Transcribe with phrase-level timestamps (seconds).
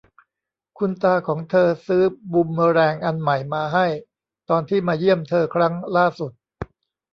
[0.77, 2.03] คุณตาของเธอซื้อ
[2.33, 3.87] บูมเมอแรงอันใหม่มาให้
[4.49, 6.31] ตอนที่มาเยี่ยมเธอครั้งล่าสุด